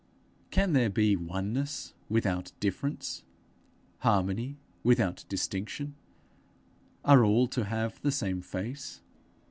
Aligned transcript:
Can 0.49 0.73
there 0.73 0.89
be 0.89 1.15
oneness 1.15 1.93
without 2.09 2.53
difference? 2.59 3.23
harmony 3.99 4.57
without 4.81 5.25
distinction? 5.29 5.93
Are 7.05 7.23
all 7.23 7.45
to 7.49 7.65
have 7.65 8.01
the 8.01 8.11
same 8.11 8.41
face? 8.41 9.03